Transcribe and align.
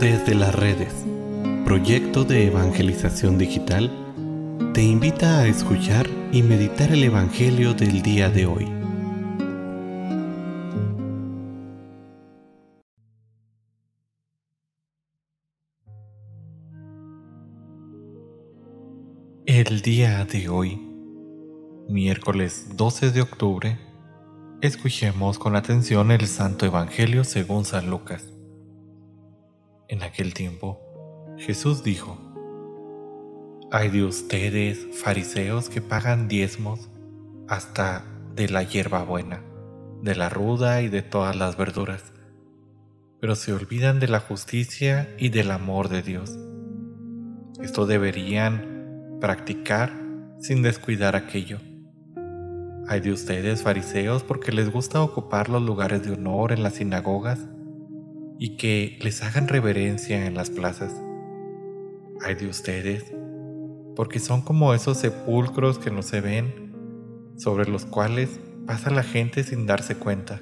Desde 0.00 0.34
las 0.34 0.52
redes, 0.54 0.92
proyecto 1.64 2.24
de 2.24 2.48
evangelización 2.48 3.38
digital, 3.38 3.90
te 4.74 4.82
invita 4.82 5.38
a 5.38 5.46
escuchar 5.46 6.08
y 6.32 6.42
meditar 6.42 6.90
el 6.90 7.04
Evangelio 7.04 7.74
del 7.74 8.02
día 8.02 8.28
de 8.28 8.46
hoy. 8.46 8.68
El 19.46 19.80
día 19.80 20.24
de 20.24 20.48
hoy, 20.48 20.80
miércoles 21.88 22.66
12 22.74 23.12
de 23.12 23.22
octubre, 23.22 23.78
escuchemos 24.60 25.38
con 25.38 25.54
atención 25.54 26.10
el 26.10 26.26
Santo 26.26 26.66
Evangelio 26.66 27.22
según 27.22 27.64
San 27.64 27.88
Lucas. 27.88 28.33
En 29.86 30.02
aquel 30.02 30.32
tiempo, 30.32 30.80
Jesús 31.36 31.84
dijo, 31.84 32.16
Hay 33.70 33.90
de 33.90 34.04
ustedes, 34.04 34.86
fariseos, 34.92 35.68
que 35.68 35.82
pagan 35.82 36.26
diezmos 36.26 36.88
hasta 37.48 38.02
de 38.34 38.48
la 38.48 38.62
hierba 38.62 39.04
buena, 39.04 39.42
de 40.00 40.16
la 40.16 40.30
ruda 40.30 40.80
y 40.80 40.88
de 40.88 41.02
todas 41.02 41.36
las 41.36 41.58
verduras, 41.58 42.14
pero 43.20 43.36
se 43.36 43.52
olvidan 43.52 44.00
de 44.00 44.08
la 44.08 44.20
justicia 44.20 45.14
y 45.18 45.28
del 45.28 45.50
amor 45.50 45.90
de 45.90 46.00
Dios. 46.00 46.34
Esto 47.60 47.84
deberían 47.84 49.18
practicar 49.20 49.92
sin 50.40 50.62
descuidar 50.62 51.14
aquello. 51.14 51.58
Hay 52.88 53.00
de 53.00 53.12
ustedes, 53.12 53.62
fariseos, 53.62 54.22
porque 54.22 54.50
les 54.50 54.70
gusta 54.70 55.02
ocupar 55.02 55.50
los 55.50 55.60
lugares 55.60 56.02
de 56.02 56.12
honor 56.12 56.52
en 56.52 56.62
las 56.62 56.74
sinagogas 56.74 57.40
y 58.38 58.56
que 58.56 58.98
les 59.02 59.22
hagan 59.22 59.48
reverencia 59.48 60.26
en 60.26 60.34
las 60.34 60.50
plazas. 60.50 60.94
Hay 62.22 62.34
de 62.34 62.46
ustedes, 62.46 63.14
porque 63.96 64.18
son 64.18 64.42
como 64.42 64.74
esos 64.74 64.98
sepulcros 64.98 65.78
que 65.78 65.90
no 65.90 66.02
se 66.02 66.20
ven, 66.20 67.34
sobre 67.36 67.68
los 67.68 67.86
cuales 67.86 68.40
pasa 68.66 68.90
la 68.90 69.02
gente 69.02 69.44
sin 69.44 69.66
darse 69.66 69.96
cuenta. 69.96 70.40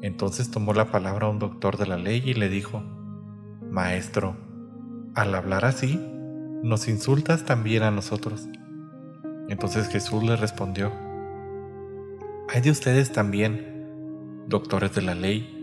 Entonces 0.00 0.50
tomó 0.50 0.74
la 0.74 0.90
palabra 0.90 1.28
un 1.28 1.38
doctor 1.38 1.76
de 1.76 1.86
la 1.86 1.96
ley 1.96 2.22
y 2.24 2.34
le 2.34 2.48
dijo, 2.48 2.82
Maestro, 3.70 4.36
al 5.14 5.34
hablar 5.34 5.64
así, 5.64 6.00
nos 6.62 6.88
insultas 6.88 7.44
también 7.44 7.82
a 7.82 7.90
nosotros. 7.90 8.48
Entonces 9.48 9.88
Jesús 9.88 10.22
le 10.22 10.36
respondió, 10.36 10.92
Hay 12.48 12.60
de 12.60 12.70
ustedes 12.70 13.12
también, 13.12 14.44
doctores 14.46 14.94
de 14.94 15.02
la 15.02 15.14
ley, 15.14 15.57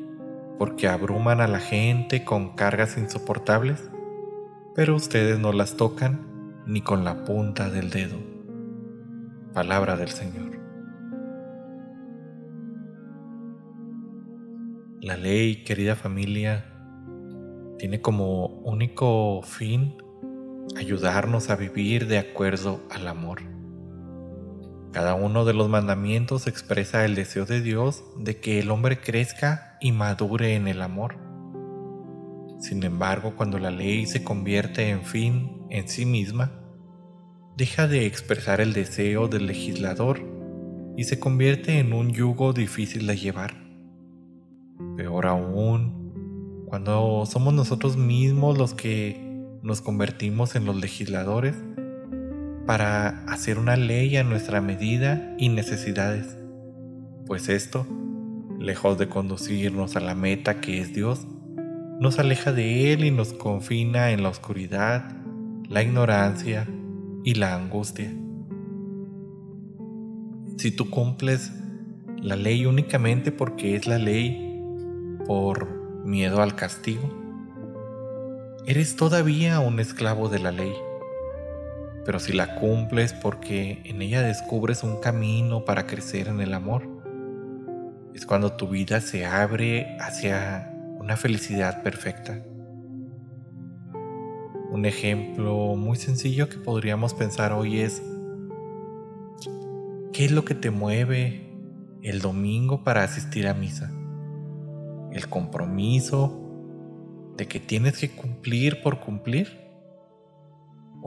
porque 0.57 0.87
abruman 0.87 1.41
a 1.41 1.47
la 1.47 1.59
gente 1.59 2.23
con 2.23 2.55
cargas 2.55 2.97
insoportables, 2.97 3.89
pero 4.73 4.95
ustedes 4.95 5.39
no 5.39 5.53
las 5.53 5.77
tocan 5.77 6.63
ni 6.65 6.81
con 6.81 7.03
la 7.03 7.23
punta 7.23 7.69
del 7.69 7.89
dedo. 7.89 8.17
Palabra 9.53 9.95
del 9.95 10.09
Señor. 10.09 10.59
La 15.01 15.17
ley, 15.17 15.63
querida 15.63 15.95
familia, 15.95 16.65
tiene 17.77 18.01
como 18.01 18.47
único 18.47 19.41
fin 19.43 19.97
ayudarnos 20.77 21.49
a 21.49 21.55
vivir 21.55 22.07
de 22.07 22.17
acuerdo 22.17 22.81
al 22.89 23.07
amor. 23.07 23.41
Cada 24.91 25.13
uno 25.13 25.45
de 25.45 25.53
los 25.53 25.69
mandamientos 25.69 26.47
expresa 26.47 27.05
el 27.05 27.15
deseo 27.15 27.45
de 27.45 27.61
Dios 27.61 28.03
de 28.17 28.39
que 28.39 28.59
el 28.59 28.71
hombre 28.71 28.99
crezca 28.99 29.74
y 29.85 29.91
madure 29.91 30.55
en 30.55 30.67
el 30.67 30.81
amor. 30.81 31.19
Sin 32.57 32.81
embargo, 32.81 33.35
cuando 33.35 33.59
la 33.59 33.69
ley 33.69 34.07
se 34.07 34.23
convierte 34.23 34.89
en 34.89 35.03
fin 35.03 35.61
en 35.69 35.87
sí 35.87 36.07
misma, 36.07 36.59
deja 37.55 37.87
de 37.87 38.07
expresar 38.07 38.61
el 38.61 38.73
deseo 38.73 39.27
del 39.27 39.45
legislador 39.45 40.23
y 40.97 41.03
se 41.03 41.19
convierte 41.19 41.77
en 41.77 41.93
un 41.93 42.09
yugo 42.09 42.51
difícil 42.51 43.05
de 43.05 43.15
llevar. 43.15 43.53
Peor 44.97 45.27
aún, 45.27 46.65
cuando 46.65 47.27
somos 47.27 47.53
nosotros 47.53 47.95
mismos 47.95 48.57
los 48.57 48.73
que 48.73 49.21
nos 49.61 49.81
convertimos 49.81 50.55
en 50.55 50.65
los 50.65 50.77
legisladores, 50.77 51.53
para 52.65 53.23
hacer 53.25 53.59
una 53.59 53.75
ley 53.75 54.17
a 54.17 54.23
nuestra 54.23 54.61
medida 54.61 55.35
y 55.37 55.49
necesidades, 55.49 56.39
pues 57.27 57.49
esto, 57.49 57.85
lejos 58.65 58.97
de 58.97 59.07
conducirnos 59.07 59.95
a 59.95 59.99
la 59.99 60.15
meta 60.15 60.59
que 60.59 60.81
es 60.81 60.93
Dios, 60.93 61.27
nos 61.99 62.19
aleja 62.19 62.51
de 62.51 62.91
Él 62.93 63.05
y 63.05 63.11
nos 63.11 63.33
confina 63.33 64.11
en 64.11 64.23
la 64.23 64.29
oscuridad, 64.29 65.15
la 65.69 65.83
ignorancia 65.83 66.67
y 67.23 67.35
la 67.35 67.55
angustia. 67.55 68.13
Si 70.57 70.71
tú 70.71 70.89
cumples 70.89 71.51
la 72.17 72.35
ley 72.35 72.65
únicamente 72.65 73.31
porque 73.31 73.75
es 73.75 73.87
la 73.87 73.99
ley 73.99 74.59
por 75.25 76.03
miedo 76.05 76.41
al 76.41 76.55
castigo, 76.55 77.09
eres 78.65 78.95
todavía 78.95 79.59
un 79.59 79.79
esclavo 79.79 80.27
de 80.27 80.39
la 80.39 80.51
ley 80.51 80.73
pero 82.05 82.19
si 82.19 82.33
la 82.33 82.55
cumples 82.55 83.13
porque 83.13 83.81
en 83.83 84.01
ella 84.01 84.21
descubres 84.21 84.83
un 84.83 85.01
camino 85.01 85.65
para 85.65 85.87
crecer 85.87 86.27
en 86.27 86.39
el 86.39 86.53
amor, 86.53 86.87
es 88.15 88.25
cuando 88.25 88.53
tu 88.53 88.67
vida 88.67 89.01
se 89.01 89.25
abre 89.25 89.95
hacia 89.99 90.73
una 90.97 91.17
felicidad 91.17 91.83
perfecta. 91.83 92.43
Un 94.71 94.85
ejemplo 94.85 95.75
muy 95.75 95.97
sencillo 95.97 96.49
que 96.49 96.57
podríamos 96.57 97.13
pensar 97.13 97.53
hoy 97.53 97.81
es, 97.81 98.01
¿qué 100.13 100.25
es 100.25 100.31
lo 100.31 100.45
que 100.45 100.55
te 100.55 100.71
mueve 100.71 101.53
el 102.01 102.21
domingo 102.21 102.83
para 102.83 103.03
asistir 103.03 103.47
a 103.47 103.53
misa? 103.53 103.91
¿El 105.11 105.29
compromiso 105.29 106.41
de 107.37 107.47
que 107.47 107.59
tienes 107.59 107.99
que 107.99 108.09
cumplir 108.09 108.81
por 108.81 108.99
cumplir? 108.99 109.65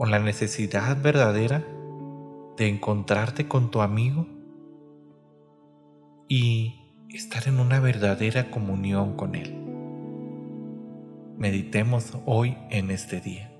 o 0.01 0.05
la 0.05 0.19
necesidad 0.19 1.01
verdadera 1.01 1.61
de 2.55 2.69
encontrarte 2.69 3.49
con 3.49 3.69
tu 3.69 3.81
amigo 3.81 4.25
y 6.29 6.78
estar 7.17 7.47
en 7.47 7.59
una 7.59 7.79
verdadera 7.79 8.51
comunión 8.51 9.15
con 9.15 9.35
él. 9.35 9.55
Meditemos 11.37 12.17
hoy 12.25 12.57
en 12.69 12.91
este 12.91 13.19
día. 13.19 13.51